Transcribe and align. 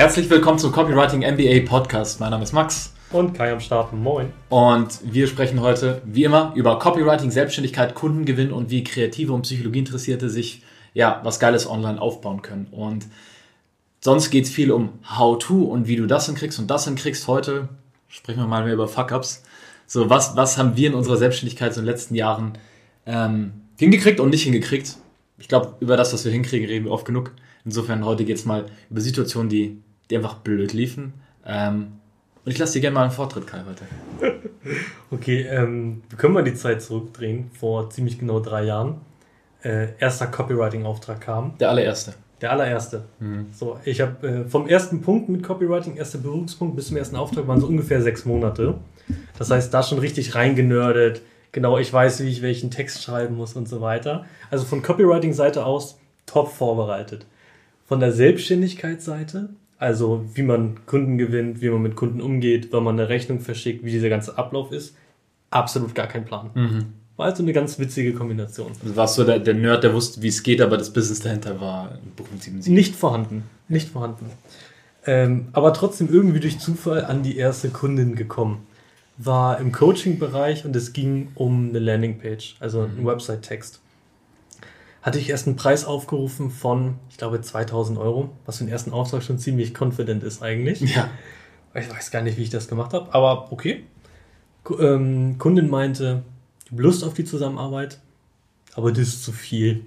Herzlich 0.00 0.30
willkommen 0.30 0.58
zum 0.58 0.72
Copywriting 0.72 1.20
MBA 1.20 1.68
Podcast. 1.68 2.20
Mein 2.20 2.30
Name 2.30 2.42
ist 2.42 2.54
Max. 2.54 2.94
Und 3.12 3.34
Kai 3.34 3.52
am 3.52 3.60
Start. 3.60 3.92
Moin. 3.92 4.32
Und 4.48 4.98
wir 5.04 5.26
sprechen 5.26 5.60
heute, 5.60 6.00
wie 6.06 6.24
immer, 6.24 6.54
über 6.56 6.78
Copywriting, 6.78 7.30
Selbstständigkeit, 7.30 7.94
Kundengewinn 7.94 8.50
und 8.50 8.70
wie 8.70 8.82
Kreative 8.82 9.34
und 9.34 9.42
Psychologieinteressierte 9.42 10.30
sich 10.30 10.62
ja 10.94 11.20
was 11.22 11.38
Geiles 11.38 11.68
online 11.68 12.00
aufbauen 12.00 12.40
können. 12.40 12.68
Und 12.70 13.08
sonst 14.00 14.30
geht 14.30 14.46
es 14.46 14.50
viel 14.50 14.72
um 14.72 14.88
How-To 15.18 15.64
und 15.64 15.86
wie 15.86 15.96
du 15.96 16.06
das 16.06 16.24
hinkriegst 16.24 16.58
und 16.58 16.70
das 16.70 16.86
hinkriegst. 16.86 17.28
Heute 17.28 17.68
sprechen 18.08 18.40
wir 18.40 18.46
mal 18.46 18.64
mehr 18.64 18.72
über 18.72 18.88
Fuck-Ups. 18.88 19.42
So, 19.86 20.08
was, 20.08 20.34
was 20.34 20.56
haben 20.56 20.78
wir 20.78 20.88
in 20.88 20.94
unserer 20.94 21.18
Selbstständigkeit 21.18 21.74
so 21.74 21.80
in 21.80 21.84
den 21.84 21.92
letzten 21.92 22.14
Jahren 22.14 22.54
ähm, 23.04 23.52
hingekriegt 23.78 24.18
und 24.18 24.30
nicht 24.30 24.44
hingekriegt? 24.44 24.96
Ich 25.36 25.48
glaube, 25.48 25.74
über 25.80 25.98
das, 25.98 26.14
was 26.14 26.24
wir 26.24 26.32
hinkriegen, 26.32 26.66
reden 26.66 26.86
wir 26.86 26.92
oft 26.92 27.04
genug. 27.04 27.32
Insofern 27.66 28.06
heute 28.06 28.24
geht 28.24 28.38
es 28.38 28.46
mal 28.46 28.64
über 28.88 29.02
Situationen, 29.02 29.50
die, 29.50 29.82
die 30.10 30.16
einfach 30.16 30.36
blöd 30.36 30.72
liefen. 30.72 31.14
Ähm, 31.46 31.92
und 32.44 32.52
ich 32.52 32.58
lasse 32.58 32.74
dir 32.74 32.80
gerne 32.80 32.94
mal 32.94 33.02
einen 33.02 33.12
Vortritt, 33.12 33.46
Kai, 33.46 33.62
heute. 33.66 33.84
okay, 35.10 35.42
ähm, 35.42 36.02
wir 36.08 36.18
können 36.18 36.34
mal 36.34 36.44
die 36.44 36.54
Zeit 36.54 36.82
zurückdrehen, 36.82 37.50
vor 37.58 37.90
ziemlich 37.90 38.18
genau 38.18 38.40
drei 38.40 38.64
Jahren. 38.64 39.00
Äh, 39.62 39.88
erster 39.98 40.26
Copywriting-Auftrag 40.26 41.20
kam. 41.20 41.58
Der 41.58 41.68
allererste. 41.68 42.14
Der 42.40 42.52
allererste. 42.52 43.04
Mhm. 43.18 43.48
So, 43.52 43.78
ich 43.84 44.00
habe 44.00 44.26
äh, 44.26 44.44
vom 44.48 44.66
ersten 44.66 45.02
Punkt 45.02 45.28
mit 45.28 45.42
Copywriting, 45.42 45.96
erster 45.96 46.18
Berührungspunkt 46.18 46.76
bis 46.76 46.88
zum 46.88 46.96
ersten 46.96 47.16
Auftrag 47.16 47.46
waren 47.46 47.60
so 47.60 47.66
ungefähr 47.66 48.00
sechs 48.00 48.24
Monate. 48.24 48.78
Das 49.38 49.50
heißt, 49.50 49.74
da 49.74 49.82
schon 49.82 49.98
richtig 49.98 50.34
reingenördet. 50.34 51.20
Genau, 51.52 51.76
ich 51.76 51.92
weiß, 51.92 52.22
wie 52.22 52.28
ich 52.28 52.40
welchen 52.42 52.70
Text 52.70 53.02
schreiben 53.02 53.36
muss 53.36 53.54
und 53.54 53.68
so 53.68 53.82
weiter. 53.82 54.24
Also 54.50 54.64
von 54.64 54.82
Copywriting-Seite 54.82 55.66
aus 55.66 55.98
top 56.24 56.48
vorbereitet. 56.48 57.26
Von 57.86 58.00
der 58.00 58.12
Selbstständigkeitsseite, 58.12 59.50
also 59.80 60.26
wie 60.34 60.42
man 60.42 60.84
Kunden 60.84 61.16
gewinnt, 61.16 61.62
wie 61.62 61.70
man 61.70 61.80
mit 61.80 61.96
Kunden 61.96 62.20
umgeht, 62.20 62.68
wann 62.70 62.84
man 62.84 63.00
eine 63.00 63.08
Rechnung 63.08 63.40
verschickt, 63.40 63.82
wie 63.82 63.90
dieser 63.90 64.10
ganze 64.10 64.36
Ablauf 64.36 64.72
ist, 64.72 64.94
absolut 65.48 65.94
gar 65.94 66.06
kein 66.06 66.26
Plan. 66.26 66.50
Mhm. 66.54 66.84
War 67.16 67.26
also 67.26 67.42
eine 67.42 67.54
ganz 67.54 67.78
witzige 67.78 68.12
Kombination. 68.12 68.72
Also 68.82 68.94
warst 68.94 69.16
du 69.16 69.24
der, 69.24 69.38
der 69.38 69.54
Nerd, 69.54 69.82
der 69.82 69.94
wusste, 69.94 70.20
wie 70.20 70.28
es 70.28 70.42
geht, 70.42 70.60
aber 70.60 70.76
das 70.76 70.92
Business 70.92 71.20
dahinter 71.20 71.62
war 71.62 71.98
Buchung 72.14 72.38
77. 72.38 72.70
Nicht 72.70 72.94
vorhanden. 72.94 73.44
Nicht 73.68 73.88
vorhanden. 73.88 74.26
Ähm, 75.06 75.48
aber 75.52 75.72
trotzdem 75.72 76.12
irgendwie 76.12 76.40
durch 76.40 76.58
Zufall 76.58 77.06
an 77.06 77.22
die 77.22 77.38
erste 77.38 77.70
Kundin 77.70 78.16
gekommen. 78.16 78.66
War 79.16 79.60
im 79.60 79.72
Coaching-Bereich 79.72 80.66
und 80.66 80.76
es 80.76 80.92
ging 80.92 81.28
um 81.34 81.70
eine 81.70 81.78
Landingpage, 81.78 82.56
also 82.60 82.82
einen 82.82 83.00
mhm. 83.00 83.06
Website-Text 83.06 83.79
hatte 85.02 85.18
ich 85.18 85.30
erst 85.30 85.46
einen 85.46 85.56
Preis 85.56 85.84
aufgerufen 85.84 86.50
von, 86.50 86.96
ich 87.08 87.16
glaube, 87.16 87.40
2000 87.40 87.98
Euro, 87.98 88.30
was 88.44 88.58
für 88.58 88.64
den 88.64 88.72
ersten 88.72 88.92
Auftrag 88.92 89.22
schon 89.22 89.38
ziemlich 89.38 89.74
confident 89.78 90.22
ist 90.22 90.42
eigentlich. 90.42 90.80
Ja. 90.80 91.10
Ich 91.74 91.88
weiß 91.88 92.10
gar 92.10 92.22
nicht, 92.22 92.36
wie 92.36 92.42
ich 92.42 92.50
das 92.50 92.68
gemacht 92.68 92.92
habe, 92.92 93.14
aber 93.14 93.52
okay. 93.52 93.84
Ähm, 94.78 95.36
Kundin 95.38 95.70
meinte, 95.70 96.22
ich 96.64 96.72
habe 96.72 96.82
Lust 96.82 97.04
auf 97.04 97.14
die 97.14 97.24
Zusammenarbeit, 97.24 98.00
aber 98.74 98.90
das 98.90 99.08
ist 99.08 99.24
zu 99.24 99.32
viel. 99.32 99.84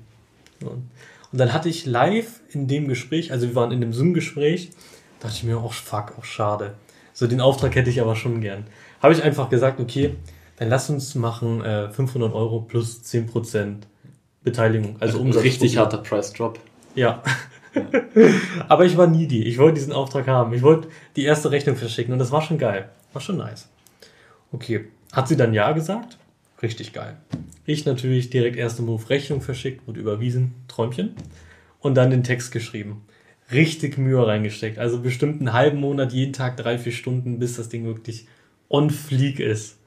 Und 0.61 1.39
dann 1.39 1.52
hatte 1.52 1.67
ich 1.67 1.86
live 1.86 2.39
in 2.50 2.67
dem 2.67 2.88
Gespräch, 2.88 3.31
also 3.31 3.48
wir 3.48 3.55
waren 3.55 3.72
in 3.72 3.81
dem 3.81 3.92
Zoom-Gespräch, 3.92 4.72
dachte 5.20 5.36
ich 5.36 5.44
mir, 5.44 5.61
oh 5.61 5.70
fuck, 5.70 6.14
auch 6.17 6.23
schade. 6.23 6.75
So 7.11 7.27
den 7.27 7.42
Auftrag 7.42 7.75
hätte 7.75 7.89
ich 7.89 8.02
aber 8.02 8.16
schon 8.16 8.42
gern. 8.42 8.66
Habe 9.02 9.14
ich 9.14 9.22
einfach 9.22 9.50
gesagt, 9.50 9.80
okay, 9.80 10.16
dann 10.55 10.70
lass 10.70 10.89
uns 10.89 11.16
machen 11.16 11.61
äh, 11.61 11.89
500 11.89 12.33
Euro 12.33 12.61
plus 12.61 13.03
10 13.03 13.27
Prozent 13.27 13.88
Beteiligung. 14.44 14.97
Also 14.99 15.19
Umsatz. 15.19 15.44
Richtig 15.44 15.77
harter 15.77 15.97
Price 15.97 16.33
Drop. 16.33 16.59
Ja. 16.95 17.23
Aber 18.67 18.86
ich 18.86 18.97
war 18.97 19.08
needy. 19.08 19.44
Ich 19.44 19.58
wollte 19.58 19.75
diesen 19.75 19.94
Auftrag 19.94 20.27
haben. 20.27 20.54
Ich 20.54 20.61
wollte 20.61 20.89
die 21.15 21.23
erste 21.23 21.52
Rechnung 21.52 21.76
verschicken 21.76 22.14
und 22.14 22.20
das 22.20 22.31
war 22.31 22.42
schon 22.42 22.58
geil. 22.58 22.89
War 23.14 23.21
schon 23.21 23.37
nice. 23.37 23.70
Okay. 24.52 24.86
Hat 25.11 25.27
sie 25.27 25.37
dann 25.37 25.54
Ja 25.54 25.71
gesagt? 25.71 26.17
Richtig 26.61 26.93
geil. 26.93 27.17
Ich 27.65 27.86
natürlich 27.86 28.30
direkt 28.30 28.55
erste 28.55 28.81
Move 28.81 29.09
Rechnung 29.09 29.42
verschickt, 29.42 29.87
wurde 29.87 29.99
überwiesen. 29.99 30.54
Träumchen. 30.67 31.15
Und 31.80 31.95
dann 31.95 32.10
den 32.10 32.23
Text 32.23 32.52
geschrieben. 32.52 33.04
Richtig 33.52 33.98
Mühe 33.98 34.25
reingesteckt. 34.25 34.77
Also 34.77 35.02
bestimmt 35.02 35.39
einen 35.42 35.54
halben 35.54 35.80
Monat, 35.80 36.14
jeden 36.14 36.33
Tag 36.33 36.58
drei, 36.58 36.77
vier 36.77 36.93
Stunden, 36.93 37.39
bis 37.39 37.58
das 37.58 37.70
Ding 37.70 37.86
wirklich 37.86 38.27
on 38.70 38.89
fleek 38.89 39.39
ist 39.39 39.77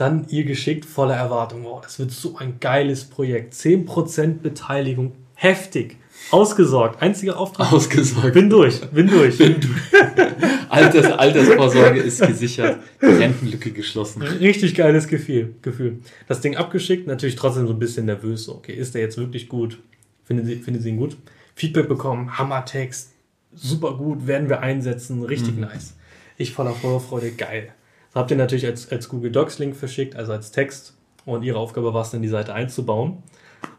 dann 0.00 0.26
ihr 0.28 0.44
geschickt 0.44 0.86
voller 0.86 1.16
Erwartung. 1.16 1.66
Oh, 1.66 1.80
das 1.82 1.98
wird 1.98 2.10
so 2.10 2.36
ein 2.38 2.58
geiles 2.58 3.04
Projekt. 3.04 3.54
10% 3.54 4.38
Beteiligung. 4.40 5.12
Heftig. 5.34 5.96
Ausgesorgt. 6.30 7.02
Einziger 7.02 7.38
Auftrag. 7.38 7.72
Ausgesorgt. 7.72 8.32
Bin 8.32 8.48
durch. 8.48 8.80
Bin 8.90 9.08
durch. 9.08 9.38
Bin 9.38 9.60
durch. 9.60 10.02
Alters, 10.68 11.06
Altersvorsorge 11.06 12.00
ist 12.00 12.26
gesichert. 12.26 12.78
Rentenlücke 13.02 13.72
geschlossen. 13.72 14.22
Richtig 14.22 14.74
geiles 14.74 15.08
Gefühl. 15.08 15.54
Gefühl. 15.62 15.98
Das 16.28 16.40
Ding 16.40 16.56
abgeschickt. 16.56 17.06
Natürlich 17.06 17.36
trotzdem 17.36 17.66
so 17.66 17.72
ein 17.72 17.78
bisschen 17.78 18.06
nervös. 18.06 18.48
Okay, 18.48 18.72
ist 18.72 18.94
der 18.94 19.02
jetzt 19.02 19.18
wirklich 19.18 19.48
gut? 19.48 19.78
Finden 20.24 20.46
Sie, 20.46 20.56
finden 20.56 20.80
Sie 20.80 20.90
ihn 20.90 20.96
gut? 20.96 21.16
Feedback 21.54 21.88
bekommen. 21.88 22.38
Hammertext. 22.38 23.12
Super 23.52 23.94
gut. 23.94 24.26
Werden 24.26 24.48
wir 24.48 24.60
einsetzen. 24.60 25.24
Richtig 25.24 25.56
mhm. 25.56 25.62
nice. 25.62 25.94
Ich 26.36 26.52
voller 26.52 26.72
Vorfreude. 26.72 27.32
Geil. 27.32 27.72
Das 28.12 28.20
habt 28.20 28.30
ihr 28.30 28.36
natürlich 28.36 28.66
als, 28.66 28.90
als 28.90 29.08
Google 29.08 29.30
Docs 29.30 29.58
Link 29.58 29.76
verschickt, 29.76 30.16
also 30.16 30.32
als 30.32 30.50
Text. 30.50 30.94
Und 31.24 31.42
ihre 31.42 31.58
Aufgabe 31.58 31.94
war 31.94 32.02
es 32.02 32.10
dann, 32.10 32.22
die 32.22 32.28
Seite 32.28 32.52
einzubauen. 32.52 33.22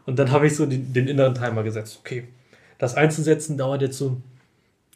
Und 0.06 0.18
dann 0.18 0.30
habe 0.32 0.46
ich 0.46 0.56
so 0.56 0.66
den, 0.66 0.92
den, 0.92 1.08
inneren 1.08 1.34
Timer 1.34 1.62
gesetzt. 1.62 1.98
Okay, 2.00 2.28
das 2.78 2.94
einzusetzen 2.94 3.58
dauert 3.58 3.82
jetzt 3.82 3.98
so 3.98 4.16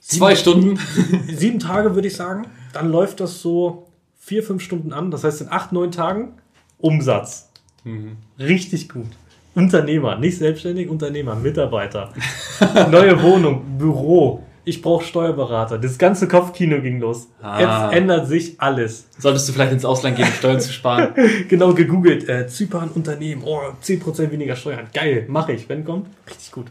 sieben, 0.00 0.20
zwei 0.20 0.36
Stunden. 0.36 0.78
sieben 1.28 1.58
Tage, 1.58 1.94
würde 1.94 2.08
ich 2.08 2.16
sagen. 2.16 2.46
Dann 2.72 2.90
läuft 2.90 3.20
das 3.20 3.42
so 3.42 3.88
vier, 4.18 4.42
fünf 4.42 4.62
Stunden 4.62 4.92
an. 4.92 5.10
Das 5.10 5.22
heißt, 5.22 5.42
in 5.42 5.48
acht, 5.50 5.72
neun 5.72 5.92
Tagen 5.92 6.34
Umsatz. 6.78 7.50
Mhm. 7.84 8.16
Richtig 8.38 8.88
gut. 8.88 9.06
Unternehmer, 9.54 10.18
nicht 10.18 10.36
selbstständig, 10.36 10.88
Unternehmer, 10.88 11.34
Mitarbeiter. 11.34 12.12
Neue 12.90 13.22
Wohnung, 13.22 13.78
Büro, 13.78 14.42
ich 14.66 14.82
brauche 14.82 15.04
Steuerberater. 15.04 15.78
Das 15.78 15.96
ganze 15.96 16.26
Kopfkino 16.26 16.82
ging 16.82 16.98
los. 16.98 17.28
Ah. 17.40 17.60
Jetzt 17.60 17.96
ändert 17.96 18.26
sich 18.26 18.60
alles. 18.60 19.06
Solltest 19.16 19.48
du 19.48 19.52
vielleicht 19.52 19.72
ins 19.72 19.84
Ausland 19.84 20.16
gehen, 20.16 20.26
Steuern 20.26 20.60
zu 20.60 20.72
sparen? 20.72 21.14
genau, 21.48 21.72
gegoogelt. 21.72 22.28
Äh, 22.28 22.48
Zypern 22.48 22.90
Unternehmen. 22.90 23.42
Oh, 23.44 23.60
10% 23.80 24.32
weniger 24.32 24.56
Steuern. 24.56 24.88
Geil, 24.92 25.26
mache 25.28 25.52
ich. 25.52 25.68
Wenn 25.68 25.84
kommt, 25.84 26.08
richtig 26.28 26.50
gut. 26.50 26.66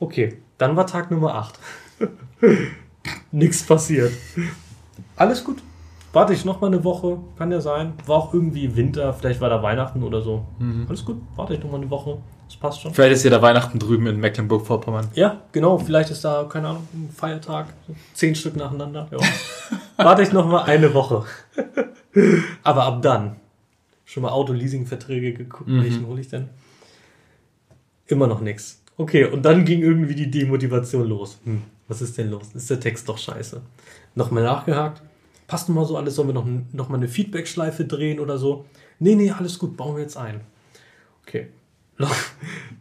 Okay, 0.00 0.38
dann 0.58 0.74
war 0.74 0.84
Tag 0.88 1.12
Nummer 1.12 1.36
8. 1.36 1.58
Nichts 3.30 3.62
passiert. 3.62 4.12
Alles 5.14 5.44
gut. 5.44 5.62
Warte 6.12 6.32
ich 6.32 6.44
noch 6.44 6.60
mal 6.60 6.68
eine 6.68 6.82
Woche, 6.82 7.18
kann 7.38 7.52
ja 7.52 7.60
sein. 7.60 7.92
War 8.06 8.16
auch 8.16 8.34
irgendwie 8.34 8.74
Winter, 8.74 9.12
vielleicht 9.12 9.40
war 9.40 9.50
da 9.50 9.62
Weihnachten 9.62 10.02
oder 10.02 10.22
so. 10.22 10.44
Mhm. 10.58 10.86
Alles 10.88 11.04
gut, 11.04 11.18
warte 11.36 11.54
ich 11.54 11.62
noch 11.62 11.70
mal 11.70 11.76
eine 11.76 11.90
Woche. 11.90 12.18
Das 12.46 12.56
passt 12.56 12.80
schon. 12.80 12.94
Vielleicht 12.94 13.16
ist 13.16 13.24
ja 13.24 13.30
da 13.30 13.42
Weihnachten 13.42 13.78
drüben 13.78 14.06
in 14.06 14.20
Mecklenburg-Vorpommern. 14.20 15.08
Ja, 15.14 15.42
genau. 15.52 15.78
Vielleicht 15.78 16.10
ist 16.10 16.24
da, 16.24 16.46
keine 16.48 16.68
Ahnung, 16.68 16.88
ein 16.94 17.10
Feiertag. 17.14 17.66
Zehn 18.14 18.34
Stück 18.34 18.56
nacheinander. 18.56 19.08
Ja. 19.10 19.18
Warte 19.96 20.22
ich 20.22 20.32
noch 20.32 20.46
mal 20.46 20.62
eine 20.62 20.94
Woche. 20.94 21.24
Aber 22.62 22.84
ab 22.84 23.02
dann. 23.02 23.36
Schon 24.04 24.22
mal 24.22 24.30
Auto-Leasing-Verträge 24.30 25.32
geguckt. 25.32 25.68
Mhm. 25.68 25.82
Welchen 25.82 26.06
hole 26.06 26.20
ich 26.20 26.28
denn? 26.28 26.48
Immer 28.06 28.28
noch 28.28 28.40
nichts. 28.40 28.82
Okay, 28.96 29.24
und 29.24 29.42
dann 29.42 29.64
ging 29.64 29.82
irgendwie 29.82 30.14
die 30.14 30.30
Demotivation 30.30 31.08
los. 31.08 31.38
Hm, 31.44 31.62
was 31.88 32.00
ist 32.00 32.16
denn 32.16 32.30
los? 32.30 32.52
Ist 32.54 32.70
der 32.70 32.80
Text 32.80 33.08
doch 33.08 33.18
scheiße? 33.18 33.60
Nochmal 34.14 34.44
nachgehakt. 34.44 35.02
Passt 35.46 35.68
mal 35.68 35.84
so 35.84 35.96
alles? 35.96 36.14
Sollen 36.14 36.28
wir 36.28 36.34
noch, 36.34 36.46
noch 36.72 36.88
mal 36.88 36.96
eine 36.96 37.08
Feedback-Schleife 37.08 37.84
drehen 37.84 38.20
oder 38.20 38.38
so? 38.38 38.64
Nee, 38.98 39.16
nee, 39.16 39.30
alles 39.30 39.58
gut, 39.58 39.76
bauen 39.76 39.96
wir 39.96 40.02
jetzt 40.02 40.16
ein. 40.16 40.40
Okay, 41.26 41.48
long, 41.98 42.10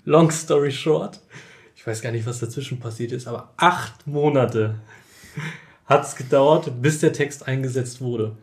long 0.05 0.31
story 0.31 0.71
short, 0.71 1.19
ich 1.75 1.85
weiß 1.85 2.01
gar 2.01 2.11
nicht, 2.11 2.25
was 2.25 2.39
dazwischen 2.39 2.79
passiert 2.79 3.11
ist, 3.11 3.27
aber 3.27 3.53
acht 3.57 4.07
Monate 4.07 4.75
hat 5.85 6.05
es 6.05 6.15
gedauert, 6.15 6.81
bis 6.81 6.99
der 6.99 7.13
Text 7.13 7.47
eingesetzt 7.47 8.01
wurde. 8.01 8.35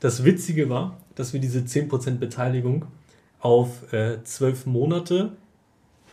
Das 0.00 0.24
Witzige 0.24 0.68
war, 0.68 0.98
dass 1.14 1.32
wir 1.32 1.40
diese 1.40 1.60
10% 1.60 2.18
Beteiligung 2.18 2.86
auf 3.38 3.92
äh, 3.92 4.22
zwölf 4.24 4.66
Monate 4.66 5.32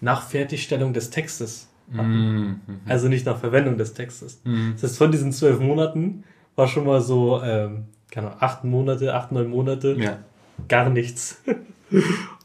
nach 0.01 0.21
Fertigstellung 0.27 0.93
des 0.93 1.09
Textes 1.09 1.69
hatten. 1.95 2.39
Mm 2.39 2.61
Also 2.85 3.07
nicht 3.07 3.25
nach 3.25 3.39
Verwendung 3.39 3.77
des 3.77 3.93
Textes. 3.93 4.41
Mm 4.43 4.73
Das 4.73 4.83
heißt, 4.83 4.97
von 4.97 5.11
diesen 5.11 5.31
zwölf 5.31 5.59
Monaten 5.59 6.23
war 6.55 6.67
schon 6.67 6.85
mal 6.85 7.01
so, 7.01 7.41
ähm, 7.41 7.85
keine 8.11 8.27
Ahnung, 8.27 8.41
acht 8.41 8.63
Monate, 8.63 9.13
acht, 9.13 9.31
neun 9.31 9.49
Monate, 9.49 9.95
ja. 9.97 10.19
gar 10.67 10.89
nichts. 10.89 11.41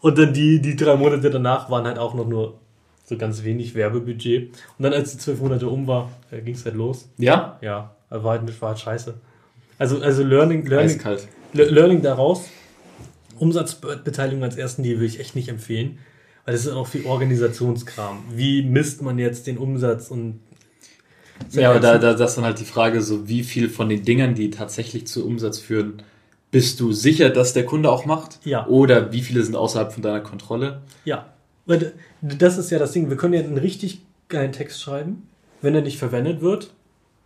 Und 0.04 0.18
dann 0.18 0.34
die, 0.34 0.60
die 0.60 0.76
drei 0.76 0.96
Monate 0.96 1.30
danach 1.30 1.70
waren 1.70 1.86
halt 1.86 1.98
auch 1.98 2.12
noch 2.12 2.28
nur 2.28 2.58
so 3.06 3.16
ganz 3.16 3.42
wenig 3.42 3.74
Werbebudget. 3.74 4.50
Und 4.76 4.82
dann, 4.82 4.92
als 4.92 5.12
die 5.12 5.16
zwölf 5.16 5.40
Monate 5.40 5.66
um 5.66 5.86
war, 5.86 6.10
äh, 6.30 6.42
ging 6.42 6.54
es 6.54 6.66
halt 6.66 6.74
los. 6.74 7.08
Ja? 7.16 7.58
Ja, 7.62 7.96
war 8.10 8.38
halt, 8.38 8.60
war 8.60 8.68
halt 8.68 8.80
scheiße. 8.80 9.14
Also, 9.78 10.02
also 10.02 10.22
Learning, 10.22 10.66
Learning, 10.66 11.00
Learning 11.54 12.02
daraus, 12.02 12.50
Umsatzbeteiligung 13.38 14.44
als 14.44 14.56
ersten 14.56 14.82
Deal 14.82 14.96
würde 14.96 15.06
ich 15.06 15.20
echt 15.20 15.36
nicht 15.36 15.48
empfehlen, 15.48 15.98
weil 16.44 16.52
das 16.52 16.66
ist 16.66 16.72
auch 16.72 16.86
viel 16.86 17.06
Organisationskram. 17.06 18.24
Wie 18.30 18.62
misst 18.62 19.00
man 19.00 19.18
jetzt 19.18 19.46
den 19.46 19.56
Umsatz 19.56 20.10
und 20.10 20.40
Ja, 21.52 21.70
aber 21.70 21.80
da, 21.80 21.96
da 21.96 22.12
das 22.12 22.32
ist 22.32 22.36
dann 22.36 22.44
halt 22.44 22.60
die 22.60 22.66
Frage, 22.66 23.00
so 23.00 23.26
wie 23.26 23.42
viel 23.42 23.70
von 23.70 23.88
den 23.88 24.04
Dingern, 24.04 24.34
die 24.34 24.50
tatsächlich 24.50 25.06
zu 25.06 25.26
Umsatz 25.26 25.60
führen, 25.60 26.02
bist 26.54 26.78
du 26.78 26.92
sicher, 26.92 27.30
dass 27.30 27.52
der 27.52 27.66
Kunde 27.66 27.90
auch 27.90 28.06
macht? 28.06 28.38
Ja. 28.44 28.64
Oder 28.68 29.10
wie 29.12 29.22
viele 29.22 29.42
sind 29.42 29.56
außerhalb 29.56 29.92
von 29.92 30.04
deiner 30.04 30.20
Kontrolle? 30.20 30.82
Ja. 31.04 31.32
Weil 31.66 31.94
Das 32.22 32.58
ist 32.58 32.70
ja 32.70 32.78
das 32.78 32.92
Ding. 32.92 33.10
Wir 33.10 33.16
können 33.16 33.34
ja 33.34 33.40
einen 33.40 33.58
richtig 33.58 34.02
geilen 34.28 34.52
Text 34.52 34.80
schreiben. 34.80 35.26
Wenn 35.62 35.74
er 35.74 35.80
nicht 35.82 35.98
verwendet 35.98 36.42
wird, 36.42 36.72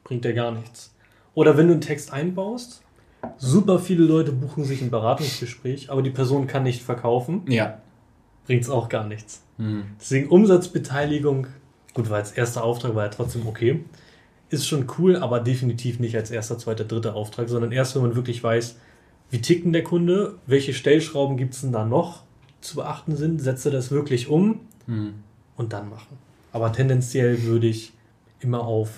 bringt 0.03 0.25
er 0.25 0.33
gar 0.33 0.51
nichts. 0.53 0.95
Oder 1.35 1.59
wenn 1.59 1.67
du 1.67 1.73
einen 1.75 1.83
Text 1.83 2.11
einbaust, 2.11 2.81
super 3.37 3.79
viele 3.79 4.03
Leute 4.05 4.33
buchen 4.33 4.65
sich 4.65 4.81
ein 4.81 4.91
Beratungsgespräch, 4.91 5.91
aber 5.91 6.01
die 6.01 6.09
Person 6.09 6.47
kann 6.47 6.63
nicht 6.63 6.83
verkaufen, 6.83 7.43
Ja. 7.49 7.83
bringt 8.47 8.63
es 8.63 8.71
auch 8.71 8.89
gar 8.89 9.07
nichts. 9.07 9.43
Hm. 9.59 9.83
Deswegen 10.01 10.31
Umsatzbeteiligung, 10.31 11.49
gut, 11.93 12.09
weil 12.09 12.21
als 12.21 12.33
erster 12.33 12.65
Auftrag 12.65 12.95
war 12.95 13.05
ja 13.05 13.11
trotzdem 13.11 13.47
okay, 13.47 13.85
ist 14.49 14.67
schon 14.67 14.87
cool, 14.99 15.17
aber 15.17 15.41
definitiv 15.41 16.01
nicht 16.01 16.17
als 16.17 16.31
erster, 16.31 16.57
zweiter, 16.57 16.85
dritter 16.85 17.15
Auftrag, 17.15 17.51
sondern 17.51 17.73
erst, 17.73 17.95
wenn 17.95 18.01
man 18.03 18.17
wirklich 18.17 18.43
weiß, 18.43 18.77
wie 19.31 19.41
tickt 19.41 19.65
denn 19.65 19.73
der 19.73 19.85
Kunde, 19.85 20.35
welche 20.47 20.73
Stellschrauben 20.75 21.37
gibt 21.37 21.55
es 21.55 21.61
denn 21.61 21.73
da 21.73 21.85
noch 21.85 22.23
zu 22.61 22.77
beachten 22.77 23.17
sind, 23.17 23.41
setze 23.41 23.71
das 23.71 23.91
wirklich 23.91 24.29
um 24.29 24.61
Hm. 24.87 25.15
und 25.57 25.73
dann 25.73 25.91
machen. 25.91 26.17
Aber 26.53 26.73
tendenziell 26.73 27.43
würde 27.43 27.67
ich 27.67 27.93
immer 28.41 28.63
auf 28.63 28.91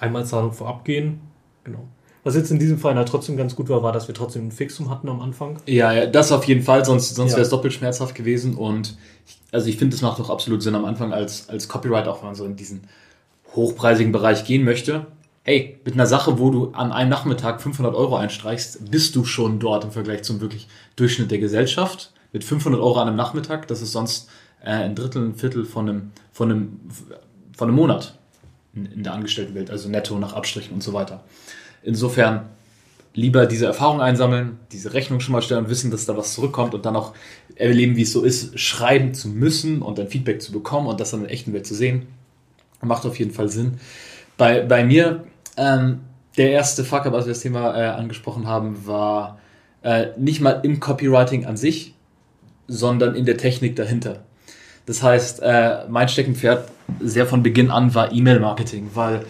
Einmalzahlung 0.00 0.52
vorab 0.52 0.84
gehen. 0.84 1.20
Genau. 1.64 1.84
Was 2.24 2.34
jetzt 2.34 2.50
in 2.50 2.58
diesem 2.58 2.78
Fall 2.78 2.96
halt 2.96 3.08
trotzdem 3.08 3.36
ganz 3.36 3.54
gut 3.54 3.68
war, 3.68 3.84
war, 3.84 3.92
dass 3.92 4.08
wir 4.08 4.14
trotzdem 4.14 4.48
ein 4.48 4.52
Fixum 4.52 4.90
hatten 4.90 5.08
am 5.08 5.20
Anfang. 5.20 5.58
Ja, 5.66 5.92
ja, 5.92 6.06
das 6.06 6.32
auf 6.32 6.42
jeden 6.44 6.62
Fall, 6.62 6.84
sonst, 6.84 7.14
sonst 7.14 7.30
Ja. 7.32 7.36
wäre 7.36 7.44
es 7.44 7.50
doppelt 7.50 7.72
schmerzhaft 7.72 8.16
gewesen. 8.16 8.56
Und 8.56 8.98
ich, 9.26 9.38
also 9.52 9.68
ich 9.68 9.76
finde, 9.76 9.94
es 9.94 10.02
macht 10.02 10.18
doch 10.18 10.28
absolut 10.30 10.60
Sinn 10.62 10.74
am 10.74 10.84
Anfang 10.84 11.12
als, 11.12 11.48
als 11.48 11.68
Copyright, 11.68 12.08
auch 12.08 12.18
wenn 12.22 12.26
man 12.26 12.34
so 12.34 12.44
in 12.44 12.56
diesen 12.56 12.80
hochpreisigen 13.54 14.10
Bereich 14.12 14.44
gehen 14.44 14.64
möchte. 14.64 15.06
Hey, 15.48 15.78
mit 15.84 15.94
einer 15.94 16.08
Sache, 16.08 16.40
wo 16.40 16.50
du 16.50 16.72
an 16.72 16.90
einem 16.90 17.08
Nachmittag 17.08 17.62
500 17.62 17.94
Euro 17.94 18.16
einstreichst, 18.16 18.90
bist 18.90 19.14
du 19.14 19.24
schon 19.24 19.60
dort 19.60 19.84
im 19.84 19.92
Vergleich 19.92 20.24
zum 20.24 20.40
wirklich 20.40 20.66
Durchschnitt 20.96 21.30
der 21.30 21.38
Gesellschaft. 21.38 22.12
Mit 22.32 22.42
500 22.42 22.80
Euro 22.80 22.98
an 22.98 23.06
einem 23.06 23.16
Nachmittag, 23.16 23.68
das 23.68 23.80
ist 23.80 23.92
sonst 23.92 24.28
äh, 24.60 24.70
ein 24.70 24.96
Drittel, 24.96 25.24
ein 25.24 25.36
Viertel 25.36 25.64
von 25.64 25.88
einem, 25.88 26.10
von 26.32 26.50
einem, 26.50 26.80
von 27.56 27.68
einem 27.68 27.76
Monat 27.76 28.18
in, 28.74 28.86
in 28.86 29.04
der 29.04 29.12
Angestelltenwelt, 29.14 29.70
also 29.70 29.88
netto 29.88 30.18
nach 30.18 30.32
Abstrichen 30.32 30.74
und 30.74 30.82
so 30.82 30.92
weiter. 30.92 31.22
Insofern 31.84 32.48
lieber 33.14 33.46
diese 33.46 33.66
Erfahrung 33.66 34.00
einsammeln, 34.00 34.58
diese 34.72 34.94
Rechnung 34.94 35.20
schon 35.20 35.30
mal 35.30 35.42
stellen 35.42 35.66
und 35.66 35.70
wissen, 35.70 35.92
dass 35.92 36.06
da 36.06 36.16
was 36.16 36.34
zurückkommt 36.34 36.74
und 36.74 36.84
dann 36.84 36.96
auch 36.96 37.14
erleben, 37.54 37.94
wie 37.94 38.02
es 38.02 38.12
so 38.12 38.24
ist, 38.24 38.58
schreiben 38.58 39.14
zu 39.14 39.28
müssen 39.28 39.80
und 39.80 39.96
dann 39.96 40.08
Feedback 40.08 40.42
zu 40.42 40.50
bekommen 40.50 40.88
und 40.88 40.98
das 40.98 41.12
dann 41.12 41.20
in 41.20 41.26
der 41.26 41.34
echten 41.34 41.52
Welt 41.52 41.68
zu 41.68 41.76
sehen. 41.76 42.08
Macht 42.82 43.06
auf 43.06 43.16
jeden 43.16 43.30
Fall 43.30 43.48
Sinn. 43.48 43.78
Bei, 44.36 44.60
bei 44.62 44.84
mir, 44.84 45.24
ähm, 45.56 46.00
der 46.36 46.50
erste 46.50 46.84
Fuck-up, 46.84 47.14
als 47.14 47.26
wir 47.26 47.32
das 47.32 47.40
Thema 47.40 47.76
äh, 47.76 47.86
angesprochen 47.88 48.46
haben, 48.46 48.86
war 48.86 49.38
äh, 49.82 50.08
nicht 50.16 50.40
mal 50.40 50.60
im 50.62 50.80
Copywriting 50.80 51.46
an 51.46 51.56
sich, 51.56 51.94
sondern 52.68 53.14
in 53.14 53.24
der 53.24 53.36
Technik 53.36 53.76
dahinter. 53.76 54.24
Das 54.86 55.02
heißt, 55.02 55.40
äh, 55.42 55.86
mein 55.88 56.08
Steckenpferd 56.08 56.68
sehr 57.00 57.26
von 57.26 57.42
Beginn 57.42 57.70
an 57.70 57.94
war 57.94 58.12
E-Mail-Marketing, 58.12 58.90
weil 58.94 59.24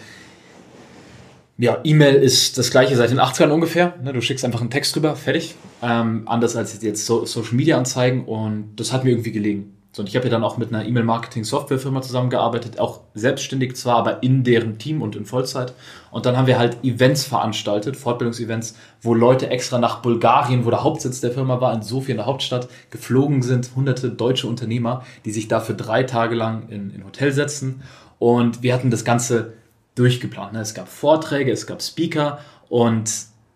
ja, 1.59 1.79
E-Mail 1.83 2.15
ist 2.15 2.57
das 2.59 2.69
gleiche 2.69 2.95
seit 2.95 3.09
den 3.09 3.19
80ern 3.19 3.49
ungefähr. 3.49 3.95
Ne, 4.03 4.13
du 4.13 4.21
schickst 4.21 4.45
einfach 4.45 4.61
einen 4.61 4.69
Text 4.69 4.95
drüber, 4.95 5.15
fertig. 5.15 5.55
Ähm, 5.81 6.23
anders 6.27 6.55
als 6.55 6.79
jetzt 6.81 7.05
so 7.05 7.25
Social 7.25 7.55
Media 7.55 7.77
Anzeigen 7.77 8.25
und 8.25 8.75
das 8.75 8.93
hat 8.93 9.03
mir 9.03 9.09
irgendwie 9.11 9.31
gelegen. 9.31 9.76
So, 9.97 10.03
und 10.03 10.09
ich 10.09 10.15
habe 10.15 10.25
ja 10.25 10.31
dann 10.31 10.43
auch 10.43 10.57
mit 10.57 10.71
einer 10.71 10.85
E-Mail-Marketing-Software-Firma 10.85 12.03
zusammengearbeitet, 12.03 12.79
auch 12.79 13.01
selbstständig 13.15 13.75
zwar, 13.75 13.95
aber 13.95 14.21
in 14.21 14.43
deren 14.43 14.77
Team 14.77 15.01
und 15.01 15.15
in 15.15 15.25
Vollzeit. 15.25 15.73
Und 16.11 16.27
dann 16.27 16.37
haben 16.37 16.45
wir 16.45 16.59
halt 16.59 16.83
Events 16.83 17.25
veranstaltet, 17.25 17.97
Fortbildungsevents, 17.97 18.75
wo 19.01 19.15
Leute 19.15 19.49
extra 19.49 19.79
nach 19.79 20.03
Bulgarien, 20.03 20.65
wo 20.65 20.69
der 20.69 20.83
Hauptsitz 20.83 21.19
der 21.19 21.31
Firma 21.31 21.61
war, 21.61 21.73
in 21.73 21.81
Sofia, 21.81 22.11
in 22.11 22.17
der 22.17 22.27
Hauptstadt, 22.27 22.67
geflogen 22.91 23.41
sind. 23.41 23.71
Hunderte 23.75 24.11
deutsche 24.11 24.45
Unternehmer, 24.45 25.03
die 25.25 25.31
sich 25.31 25.47
dafür 25.47 25.73
drei 25.73 26.03
Tage 26.03 26.35
lang 26.35 26.69
in, 26.69 26.91
in 26.91 27.03
Hotel 27.03 27.31
setzen. 27.31 27.81
Und 28.19 28.61
wir 28.61 28.75
hatten 28.75 28.91
das 28.91 29.03
Ganze 29.03 29.53
durchgeplant. 29.95 30.53
Ne? 30.53 30.59
Es 30.59 30.75
gab 30.75 30.89
Vorträge, 30.89 31.51
es 31.51 31.65
gab 31.65 31.81
Speaker 31.81 32.37
und 32.69 33.11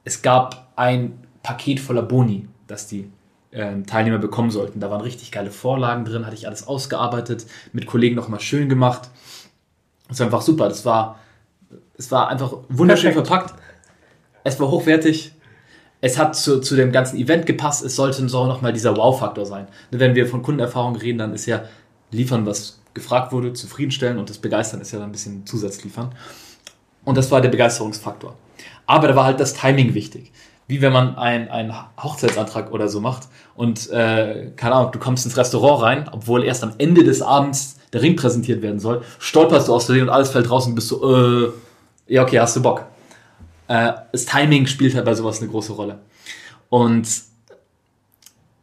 es 0.06 0.24
gab 0.24 0.72
ein 0.76 1.20
Paket 1.44 1.80
voller 1.80 2.02
Boni, 2.02 2.48
das 2.66 2.88
die 2.88 3.12
ähm, 3.52 3.86
Teilnehmer 3.86 4.18
bekommen 4.18 4.52
sollten. 4.52 4.80
Da 4.80 4.90
waren 4.90 5.02
richtig 5.02 5.32
geile 5.32 5.52
Vorlagen 5.52 6.06
drin, 6.06 6.26
hatte 6.26 6.36
ich 6.36 6.48
alles 6.48 6.68
ausgearbeitet, 6.68 7.46
mit 7.74 7.86
Kollegen 7.86 8.16
nochmal 8.16 8.40
schön 8.40 8.70
gemacht. 8.70 9.10
Das 10.08 10.20
war 10.20 10.28
einfach 10.28 10.42
super. 10.42 10.70
Das 10.70 10.86
war, 10.86 11.20
es 11.98 12.12
war 12.12 12.30
einfach 12.30 12.54
wunderschön 12.70 13.14
Perfekt. 13.14 13.28
verpackt. 13.28 13.56
Es 14.44 14.60
war 14.60 14.70
hochwertig. 14.70 15.34
Es 16.02 16.18
hat 16.18 16.36
zu, 16.36 16.62
zu 16.62 16.76
dem 16.76 16.92
ganzen 16.92 17.18
Event 17.18 17.46
gepasst. 17.46 17.84
Es 17.84 17.96
sollte 17.96 18.28
so 18.28 18.46
nochmal 18.46 18.74
dieser 18.74 18.98
Wow-Faktor 18.98 19.46
sein. 19.46 19.68
Wenn 19.92 20.16
wir 20.16 20.28
von 20.28 20.42
Kundenerfahrung 20.42 20.96
reden, 20.96 21.20
dann 21.20 21.34
ist 21.34 21.46
ja 21.46 21.66
liefern, 22.10 22.46
was 22.46 22.80
gefragt 22.94 23.32
wurde, 23.32 23.54
zufriedenstellen 23.54 24.18
und 24.18 24.30
das 24.30 24.38
Begeistern 24.38 24.82
ist 24.82 24.92
ja 24.92 25.00
dann 25.00 25.10
ein 25.10 25.14
bisschen 25.14 25.46
Zusatz 25.46 25.84
liefern. 25.84 26.14
Und 27.06 27.18
das 27.18 27.32
war 27.32 27.42
der 27.42 27.50
Begeisterungsfaktor. 27.50 28.36
Aber 28.86 29.08
da 29.08 29.16
war 29.16 29.26
halt 29.26 29.40
das 29.40 29.54
Timing 29.54 29.94
wichtig. 29.94 30.32
Wie 30.72 30.82
wenn 30.82 30.94
man 30.94 31.18
einen, 31.18 31.74
Hochzeitsantrag 32.02 32.72
oder 32.72 32.88
so 32.88 33.02
macht 33.02 33.28
und, 33.56 33.90
äh, 33.90 34.52
keine 34.56 34.76
Ahnung, 34.76 34.94
du 34.94 35.00
kommst 35.00 35.26
ins 35.26 35.36
Restaurant 35.36 35.84
rein, 35.84 36.10
obwohl 36.10 36.46
erst 36.46 36.64
am 36.64 36.72
Ende 36.78 37.04
des 37.04 37.22
Abends 37.22 37.78
der 37.92 38.02
Ring 38.02 38.16
präsentiert 38.16 38.62
werden 38.62 38.80
soll, 38.80 39.02
stolperst 39.20 39.68
du 39.68 39.74
aus 39.74 39.88
Versehen 39.88 40.04
und 40.04 40.10
alles 40.10 40.30
fällt 40.30 40.50
raus 40.50 40.68
und 40.68 40.76
bist 40.76 40.88
so, 40.88 41.14
äh, 41.14 41.52
ja, 42.08 42.24
okay, 42.24 42.40
hast 42.40 42.56
du 42.56 42.62
Bock. 42.62 42.86
Äh, 43.68 43.92
das 44.14 44.26
Timing 44.26 44.66
spielt 44.66 44.96
halt 44.96 45.04
bei 45.04 45.14
sowas 45.14 45.42
eine 45.42 45.50
große 45.50 45.74
Rolle. 45.74 46.00
Und 46.70 47.06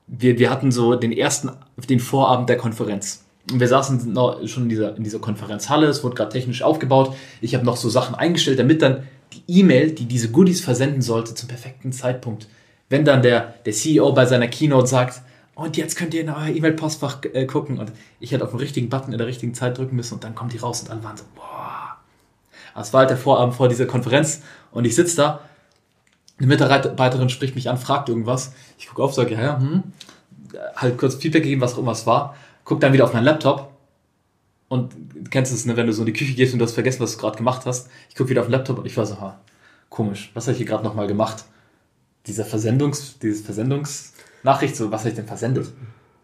wir, 0.06 0.38
wir 0.38 0.48
hatten 0.48 0.72
so 0.72 0.94
den 0.94 1.12
ersten, 1.12 1.50
den 1.90 2.00
Vorabend 2.00 2.48
der 2.48 2.56
Konferenz. 2.56 3.22
Und 3.52 3.60
wir 3.60 3.68
saßen 3.68 4.14
noch 4.14 4.48
schon 4.48 4.62
in 4.62 4.68
dieser, 4.70 4.96
in 4.96 5.04
dieser 5.04 5.18
Konferenzhalle, 5.18 5.88
es 5.88 6.02
wurde 6.02 6.14
gerade 6.14 6.30
technisch 6.30 6.62
aufgebaut. 6.62 7.14
Ich 7.42 7.54
habe 7.54 7.66
noch 7.66 7.76
so 7.76 7.90
Sachen 7.90 8.14
eingestellt, 8.14 8.58
damit 8.58 8.80
dann 8.80 9.06
die 9.32 9.42
E-Mail, 9.46 9.92
die 9.92 10.06
diese 10.06 10.30
Goodies 10.30 10.60
versenden 10.60 11.02
sollte, 11.02 11.34
zum 11.34 11.48
perfekten 11.48 11.92
Zeitpunkt, 11.92 12.48
wenn 12.88 13.04
dann 13.04 13.22
der, 13.22 13.54
der 13.64 13.72
CEO 13.72 14.12
bei 14.12 14.26
seiner 14.26 14.48
Keynote 14.48 14.86
sagt, 14.86 15.22
und 15.54 15.76
jetzt 15.76 15.96
könnt 15.96 16.14
ihr 16.14 16.20
in 16.20 16.30
euer 16.30 16.46
E-Mail-Postfach 16.46 17.18
äh, 17.32 17.44
gucken. 17.44 17.78
Und 17.78 17.90
ich 18.20 18.30
hätte 18.30 18.44
auf 18.44 18.50
den 18.50 18.60
richtigen 18.60 18.88
Button 18.88 19.10
in 19.12 19.18
der 19.18 19.26
richtigen 19.26 19.54
Zeit 19.54 19.76
drücken 19.76 19.96
müssen 19.96 20.14
und 20.14 20.22
dann 20.22 20.36
kommt 20.36 20.52
die 20.52 20.58
raus 20.58 20.82
und 20.82 20.90
alle 20.90 21.02
waren 21.02 21.16
so, 21.16 21.24
boah. 21.34 21.96
Das 22.76 22.92
war 22.92 23.00
halt 23.00 23.10
der 23.10 23.16
Vorabend 23.16 23.56
vor 23.56 23.68
dieser 23.68 23.86
Konferenz 23.86 24.42
und 24.70 24.84
ich 24.84 24.94
sitze 24.94 25.16
da, 25.16 25.40
eine 26.38 26.46
Mitarbeiterin 26.46 27.28
spricht 27.28 27.56
mich 27.56 27.68
an, 27.68 27.76
fragt 27.76 28.08
irgendwas. 28.08 28.52
Ich 28.78 28.86
gucke 28.86 29.02
auf, 29.02 29.14
sage, 29.14 29.34
ja, 29.34 29.58
hm. 29.58 29.82
Halt 30.76 30.96
kurz 30.96 31.16
Feedback 31.16 31.42
gegeben, 31.42 31.60
was 31.60 31.74
auch 31.74 31.78
immer 31.78 31.92
es 31.92 32.06
war. 32.06 32.36
Guck 32.64 32.80
dann 32.80 32.92
wieder 32.92 33.04
auf 33.04 33.12
meinen 33.12 33.24
Laptop 33.24 33.67
und 34.68 34.92
du 35.14 35.30
kennst 35.30 35.52
es, 35.52 35.64
ne, 35.64 35.76
wenn 35.76 35.86
du 35.86 35.92
so 35.92 36.02
in 36.02 36.06
die 36.06 36.12
Küche 36.12 36.34
gehst 36.34 36.52
und 36.52 36.58
du 36.58 36.64
hast 36.64 36.74
vergessen, 36.74 37.00
was 37.00 37.12
du 37.12 37.18
gerade 37.18 37.38
gemacht 37.38 37.64
hast. 37.64 37.88
Ich 38.08 38.14
gucke 38.14 38.30
wieder 38.30 38.42
auf 38.42 38.48
den 38.48 38.52
Laptop 38.52 38.78
und 38.78 38.86
ich 38.86 38.96
war 38.96 39.06
so, 39.06 39.20
ha, 39.20 39.40
komisch, 39.88 40.30
was 40.34 40.44
habe 40.44 40.52
ich 40.52 40.58
hier 40.58 40.66
gerade 40.66 40.84
nochmal 40.84 41.06
gemacht? 41.06 41.44
Dieser 42.26 42.44
Versendungs, 42.44 43.18
dieses 43.18 43.44
Versendungsnachricht, 43.44 44.76
so, 44.76 44.90
was 44.92 45.00
habe 45.00 45.10
ich 45.10 45.16
denn 45.16 45.26
versendet? 45.26 45.72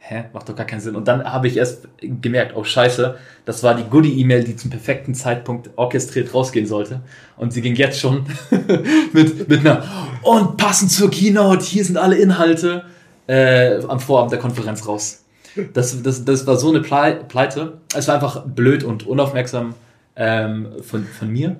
Hä? 0.07 0.25
Macht 0.35 0.47
doch 0.51 0.55
gar 0.55 0.67
keinen 0.67 0.81
Sinn. 0.81 0.97
Und 0.97 1.09
dann 1.09 1.25
habe 1.25 1.49
ich 1.49 1.57
erst 1.57 1.89
gemerkt, 1.99 2.55
oh 2.55 2.63
scheiße, 2.63 3.17
das 3.47 3.63
war 3.63 3.75
die 3.75 3.85
Goodie-E-Mail, 3.85 4.45
die 4.45 4.55
zum 4.55 4.69
perfekten 4.71 5.15
Zeitpunkt 5.15 5.71
orchestriert 5.77 6.35
rausgehen 6.35 6.67
sollte. 6.67 7.01
Und 7.39 7.55
sie 7.55 7.63
ging 7.63 7.75
jetzt 7.75 7.99
schon 7.99 8.27
mit, 9.15 9.49
mit 9.49 9.61
einer, 9.61 9.83
und 10.21 10.59
passend 10.59 10.93
zur 10.93 11.11
Keynote, 11.11 11.65
hier 11.65 11.87
sind 11.87 11.97
alle 11.97 12.17
Inhalte, 12.17 12.85
äh, 13.27 13.83
am 13.89 13.99
Vorabend 13.99 14.33
der 14.33 14.41
Konferenz 14.41 14.87
raus. 14.87 15.24
Das, 15.73 16.03
das, 16.03 16.25
das 16.25 16.47
war 16.47 16.57
so 16.57 16.69
eine 16.71 16.81
Plei- 16.81 17.15
Pleite. 17.29 17.79
Es 17.95 18.09
war 18.09 18.15
einfach 18.17 18.45
blöd 18.47 18.83
und 18.85 19.07
unaufmerksam 19.07 19.75
ähm, 20.17 20.67
von, 20.83 21.05
von 21.05 21.31
mir. 21.31 21.57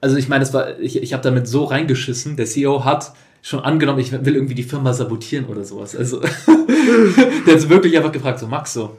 Also 0.00 0.16
ich 0.16 0.28
meine, 0.28 0.42
es 0.44 0.54
war, 0.54 0.78
ich, 0.80 1.02
ich 1.02 1.12
habe 1.12 1.22
damit 1.22 1.46
so 1.46 1.64
reingeschissen. 1.64 2.36
Der 2.36 2.46
CEO 2.46 2.84
hat 2.84 3.12
schon 3.42 3.60
angenommen, 3.60 3.98
ich 3.98 4.12
will 4.12 4.34
irgendwie 4.34 4.54
die 4.54 4.62
Firma 4.62 4.92
sabotieren 4.92 5.46
oder 5.46 5.64
sowas. 5.64 5.94
Also 5.96 6.20
der 7.46 7.54
hat 7.54 7.68
wirklich 7.68 7.96
einfach 7.96 8.12
gefragt, 8.12 8.38
so 8.38 8.46
Max, 8.46 8.72
so 8.72 8.96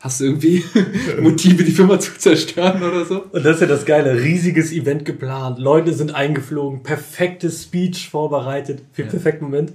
hast 0.00 0.20
du 0.20 0.24
irgendwie 0.24 0.64
Motive, 1.20 1.64
die 1.64 1.72
Firma 1.72 1.98
zu 1.98 2.16
zerstören 2.16 2.82
oder 2.82 3.04
so? 3.04 3.24
Und 3.32 3.44
das 3.44 3.56
ist 3.56 3.60
ja 3.62 3.66
das 3.66 3.84
Geile. 3.84 4.14
Riesiges 4.22 4.72
Event 4.72 5.04
geplant. 5.04 5.58
Leute 5.58 5.92
sind 5.92 6.14
eingeflogen. 6.14 6.82
Perfektes 6.82 7.64
Speech 7.64 8.08
vorbereitet. 8.10 8.80
Für 8.92 9.02
den 9.02 9.06
Ja. 9.06 9.10
perfekten 9.10 9.44
Moment. 9.46 9.72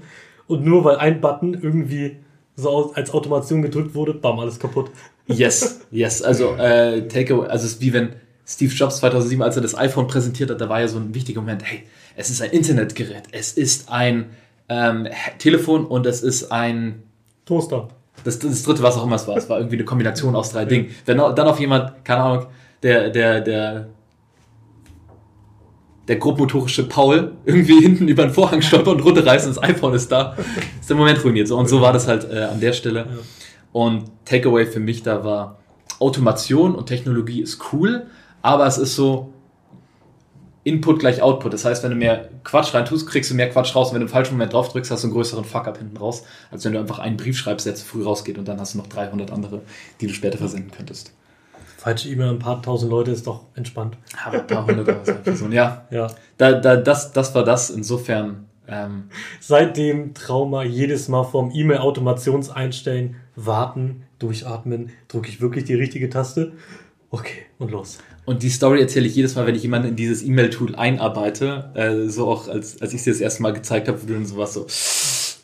Und 0.47 0.65
nur 0.65 0.83
weil 0.85 0.95
ein 0.97 1.21
Button 1.21 1.53
irgendwie 1.61 2.17
so 2.55 2.93
als 2.93 3.11
Automation 3.11 3.61
gedrückt 3.61 3.95
wurde, 3.95 4.13
bam, 4.13 4.39
alles 4.39 4.59
kaputt. 4.59 4.91
Yes, 5.25 5.79
yes. 5.89 6.21
Also 6.21 6.55
äh, 6.55 7.07
Takeaway, 7.07 7.47
also 7.47 7.65
es 7.65 7.75
ist 7.75 7.81
wie 7.81 7.93
wenn 7.93 8.09
Steve 8.45 8.73
Jobs 8.73 8.97
2007, 8.97 9.41
als 9.41 9.55
er 9.55 9.61
das 9.61 9.73
iPhone 9.73 10.05
präsentiert 10.07 10.49
hat, 10.49 10.59
da 10.59 10.67
war 10.67 10.81
ja 10.81 10.89
so 10.89 10.97
ein 10.97 11.15
wichtiger 11.15 11.39
Moment. 11.39 11.63
Hey, 11.63 11.83
es 12.17 12.29
ist 12.29 12.41
ein 12.41 12.51
Internetgerät, 12.51 13.23
es 13.31 13.53
ist 13.53 13.89
ein 13.89 14.31
ähm, 14.67 15.07
Telefon 15.37 15.85
und 15.85 16.05
es 16.05 16.21
ist 16.21 16.51
ein 16.51 17.03
Toaster. 17.45 17.87
das, 18.25 18.39
das 18.39 18.63
dritte, 18.63 18.83
was 18.83 18.97
auch 18.97 19.05
immer 19.05 19.15
es 19.15 19.25
war. 19.27 19.37
Es 19.37 19.49
war 19.49 19.59
irgendwie 19.59 19.77
eine 19.77 19.85
Kombination 19.85 20.35
aus 20.35 20.51
drei 20.51 20.65
Dingen. 20.65 20.93
Wenn 21.05 21.17
dann 21.17 21.39
auf 21.39 21.59
jemand, 21.61 22.03
keine 22.03 22.21
Ahnung, 22.21 22.45
der 22.83 23.09
der 23.09 23.39
der 23.39 23.87
der 26.07 26.17
grobmotorische 26.17 26.87
Paul 26.87 27.33
irgendwie 27.45 27.79
hinten 27.81 28.07
über 28.07 28.23
den 28.23 28.33
Vorhang 28.33 28.61
stolpert 28.61 28.95
und 28.95 29.01
runterreißt 29.01 29.47
und 29.47 29.55
das 29.55 29.63
iPhone 29.63 29.93
ist 29.93 30.11
da, 30.11 30.35
ist 30.79 30.89
der 30.89 30.97
Moment 30.97 31.23
ruiniert. 31.23 31.47
So, 31.47 31.57
und 31.57 31.67
so 31.67 31.81
war 31.81 31.93
das 31.93 32.07
halt 32.07 32.29
äh, 32.29 32.43
an 32.43 32.59
der 32.59 32.73
Stelle. 32.73 33.07
Und 33.71 34.05
Takeaway 34.25 34.65
für 34.65 34.79
mich 34.79 35.03
da 35.03 35.23
war, 35.23 35.59
Automation 35.99 36.75
und 36.75 36.87
Technologie 36.87 37.41
ist 37.41 37.59
cool, 37.71 38.07
aber 38.41 38.67
es 38.67 38.77
ist 38.77 38.95
so 38.95 39.33
Input 40.65 40.99
gleich 40.99 41.21
Output. 41.21 41.53
Das 41.53 41.65
heißt, 41.65 41.83
wenn 41.83 41.91
du 41.91 41.97
mehr 41.97 42.29
Quatsch 42.43 42.73
rein 42.73 42.85
tust, 42.85 43.07
kriegst 43.07 43.29
du 43.31 43.35
mehr 43.35 43.49
Quatsch 43.49 43.75
raus. 43.75 43.89
Und 43.89 43.95
wenn 43.95 44.01
du 44.01 44.07
im 44.07 44.11
falschen 44.11 44.33
Moment 44.33 44.53
drauf 44.53 44.69
drückst, 44.69 44.91
hast 44.91 45.03
du 45.03 45.07
einen 45.07 45.13
größeren 45.13 45.43
Fuck-up 45.43 45.77
hinten 45.77 45.97
raus, 45.97 46.23
als 46.51 46.63
wenn 46.63 46.73
du 46.73 46.79
einfach 46.79 46.99
einen 46.99 47.17
Brief 47.17 47.37
schreibst, 47.37 47.65
der 47.65 47.75
zu 47.75 47.85
früh 47.85 48.03
rausgeht 48.03 48.37
und 48.37 48.47
dann 48.47 48.59
hast 48.59 48.73
du 48.73 48.77
noch 48.77 48.87
300 48.87 49.31
andere, 49.31 49.61
die 49.99 50.07
du 50.07 50.13
später 50.13 50.37
versenden 50.37 50.71
könntest. 50.71 51.11
Falsche 51.83 52.07
E-Mail 52.07 52.29
an 52.29 52.35
ein 52.35 52.39
paar 52.39 52.61
tausend 52.61 52.89
Leute 52.91 53.11
ist 53.11 53.27
doch 53.27 53.41
entspannt. 53.55 53.97
Aber 54.25 54.39
ein 54.39 54.47
paar 54.47 54.65
hundert 54.65 55.23
Personen. 55.25 55.51
Ja, 55.51 55.85
Ja. 55.91 56.07
da, 56.37 56.53
da, 56.53 56.77
das, 56.77 57.11
das 57.11 57.35
war 57.35 57.43
das. 57.43 57.69
Insofern, 57.69 58.45
ähm, 58.69 59.09
Seitdem 59.41 60.13
Trauma 60.13 60.63
jedes 60.63 61.09
Mal 61.09 61.25
vorm 61.25 61.51
E-Mail-Automationseinstellen, 61.53 63.15
warten, 63.35 64.03
durchatmen, 64.19 64.91
drücke 65.09 65.27
ich 65.27 65.41
wirklich 65.41 65.65
die 65.65 65.73
richtige 65.73 66.09
Taste. 66.09 66.53
Okay, 67.09 67.39
und 67.59 67.69
los. 67.71 67.97
und 68.25 68.41
die 68.43 68.49
Story 68.49 68.79
erzähle 68.79 69.05
ich 69.05 69.15
jedes 69.15 69.35
Mal, 69.35 69.45
wenn 69.45 69.55
ich 69.55 69.63
jemanden 69.63 69.89
in 69.89 69.95
dieses 69.97 70.23
E-Mail-Tool 70.23 70.75
einarbeite. 70.75 71.71
Äh, 71.75 72.07
so 72.09 72.29
auch, 72.29 72.47
als, 72.47 72.81
als 72.81 72.93
ich 72.93 73.03
dir 73.03 73.11
das 73.11 73.19
erste 73.19 73.41
Mal 73.43 73.51
gezeigt 73.51 73.89
habe, 73.89 74.01
wo 74.01 74.07
du 74.07 74.13
dann 74.13 74.25
sowas 74.25 74.53
so. 74.53 74.65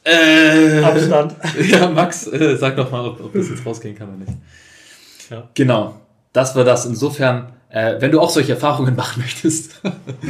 Äh, 0.10 0.81
Abstand. 0.84 1.36
Ja, 1.69 1.89
Max, 1.89 2.27
äh, 2.27 2.55
sag 2.58 2.77
doch 2.77 2.89
mal, 2.91 3.05
ob, 3.10 3.19
ob 3.25 3.34
das 3.34 3.50
jetzt 3.50 3.65
rausgehen 3.65 3.96
kann 3.96 4.08
oder 4.08 4.17
nicht. 4.19 4.34
Ja. 5.29 5.50
Genau, 5.53 6.00
das 6.33 6.55
war 6.55 6.63
das. 6.63 6.86
Insofern, 6.86 7.53
äh, 7.69 7.95
wenn 8.00 8.12
du 8.12 8.19
auch 8.19 8.29
solche 8.29 8.53
Erfahrungen 8.53 8.95
machen 8.98 9.21
möchtest, 9.21 9.81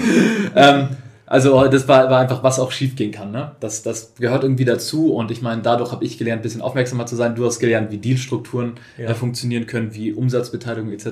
ähm, 0.55 0.89
also 1.25 1.67
das 1.67 1.87
war, 1.87 2.09
war 2.09 2.19
einfach, 2.19 2.41
was 2.41 2.59
auch 2.59 2.71
schief 2.71 2.95
gehen 2.95 3.11
kann. 3.11 3.31
Ne? 3.31 3.51
Das, 3.59 3.83
das 3.83 4.15
gehört 4.15 4.43
irgendwie 4.43 4.65
dazu 4.65 5.13
und 5.13 5.29
ich 5.29 5.43
meine, 5.43 5.61
dadurch 5.61 5.91
habe 5.91 6.03
ich 6.03 6.17
gelernt, 6.17 6.39
ein 6.39 6.43
bisschen 6.43 6.61
aufmerksamer 6.61 7.05
zu 7.05 7.15
sein. 7.15 7.35
Du 7.35 7.45
hast 7.45 7.59
gelernt, 7.59 7.91
wie 7.91 7.97
Dealstrukturen 7.97 8.73
Ja. 8.97 9.09
äh, 9.09 9.13
funktionieren 9.13 9.67
können, 9.67 9.93
wie 9.93 10.11
Umsatzbeteiligung 10.11 10.91
etc. 10.91 11.07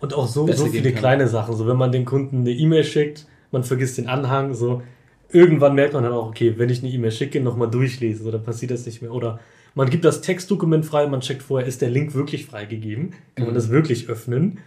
Und 0.00 0.14
auch 0.14 0.28
so, 0.28 0.50
so 0.52 0.66
viele 0.66 0.92
kleine 0.92 1.26
Sachen. 1.26 1.56
So, 1.56 1.66
wenn 1.66 1.76
man 1.76 1.90
den 1.90 2.04
Kunden 2.04 2.40
eine 2.40 2.50
E-Mail 2.52 2.84
schickt, 2.84 3.26
man 3.50 3.64
vergisst 3.64 3.98
den 3.98 4.06
Anhang, 4.08 4.54
so. 4.54 4.82
Irgendwann 5.30 5.74
merkt 5.74 5.94
man 5.94 6.02
dann 6.04 6.12
auch, 6.12 6.28
okay, 6.28 6.54
wenn 6.56 6.70
ich 6.70 6.82
eine 6.82 6.90
E-Mail 6.92 7.12
schicke, 7.12 7.40
nochmal 7.40 7.70
durchlese, 7.70 8.22
so, 8.22 8.30
dann 8.30 8.42
passiert 8.42 8.70
das 8.70 8.86
nicht 8.86 9.02
mehr. 9.02 9.12
Oder 9.12 9.40
man 9.74 9.90
gibt 9.90 10.04
das 10.04 10.22
Textdokument 10.22 10.86
frei, 10.86 11.06
man 11.06 11.20
checkt 11.20 11.42
vorher, 11.42 11.68
ist 11.68 11.82
der 11.82 11.90
Link 11.90 12.14
wirklich 12.14 12.46
freigegeben? 12.46 13.10
Kann 13.34 13.44
man 13.46 13.50
Mhm. 13.52 13.54
das 13.56 13.68
wirklich 13.68 14.08
öffnen? 14.08 14.58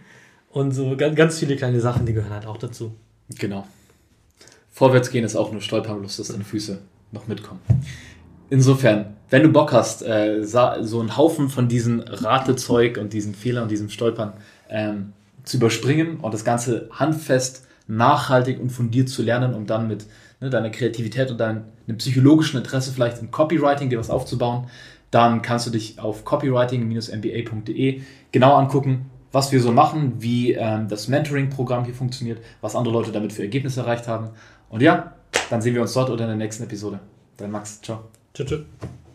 Und 0.50 0.72
so 0.72 0.96
ganz, 0.96 1.16
ganz 1.16 1.38
viele 1.38 1.56
kleine 1.56 1.80
Sachen, 1.80 2.06
die 2.06 2.12
gehören 2.12 2.32
halt 2.32 2.46
auch 2.46 2.58
dazu. 2.58 2.94
Genau. 3.38 3.66
Vorwärts 4.70 5.10
gehen 5.10 5.24
ist 5.24 5.36
auch 5.36 5.50
nur 5.52 5.60
stolpern, 5.60 5.98
bloß 6.00 6.16
dass 6.18 6.28
deine 6.28 6.44
Füße 6.44 6.78
noch 7.10 7.26
mitkommen. 7.26 7.60
Insofern, 8.50 9.16
wenn 9.30 9.42
du 9.42 9.48
Bock 9.48 9.72
hast, 9.72 10.02
äh, 10.02 10.42
so 10.44 11.00
einen 11.00 11.16
Haufen 11.16 11.48
von 11.48 11.68
diesen 11.68 12.00
Ratezeug 12.00 12.98
und 12.98 13.12
diesen 13.12 13.34
Fehlern 13.34 13.64
und 13.64 13.70
diesem 13.70 13.88
Stolpern 13.88 14.34
ähm, 14.68 15.12
zu 15.44 15.56
überspringen 15.56 16.18
und 16.20 16.34
das 16.34 16.44
Ganze 16.44 16.88
handfest, 16.92 17.66
nachhaltig 17.86 18.60
und 18.60 18.70
fundiert 18.70 19.08
zu 19.08 19.22
lernen, 19.22 19.54
um 19.54 19.66
dann 19.66 19.88
mit 19.88 20.06
ne, 20.40 20.50
deiner 20.50 20.70
Kreativität 20.70 21.30
und 21.30 21.38
deinem 21.38 21.64
psychologischen 21.98 22.58
Interesse 22.58 22.92
vielleicht 22.92 23.20
im 23.20 23.30
Copywriting 23.30 23.90
dir 23.90 23.98
was 23.98 24.10
aufzubauen, 24.10 24.66
dann 25.10 25.42
kannst 25.42 25.66
du 25.66 25.70
dich 25.70 25.98
auf 26.00 26.24
copywriting-mba.de 26.24 28.02
genau 28.32 28.54
angucken, 28.54 29.10
was 29.30 29.52
wir 29.52 29.60
so 29.60 29.72
machen, 29.72 30.14
wie 30.18 30.52
ähm, 30.52 30.88
das 30.88 31.08
Mentoring-Programm 31.08 31.84
hier 31.84 31.94
funktioniert, 31.94 32.40
was 32.60 32.76
andere 32.76 32.94
Leute 32.94 33.12
damit 33.12 33.32
für 33.32 33.42
Ergebnisse 33.42 33.80
erreicht 33.80 34.08
haben. 34.08 34.30
Und 34.68 34.82
ja, 34.82 35.14
dann 35.50 35.60
sehen 35.62 35.74
wir 35.74 35.82
uns 35.82 35.92
dort 35.92 36.10
oder 36.10 36.24
in 36.24 36.28
der 36.28 36.36
nächsten 36.36 36.64
Episode. 36.64 37.00
Dein 37.36 37.50
Max, 37.50 37.80
ciao. 37.80 38.04
Tschüss. 38.34 38.60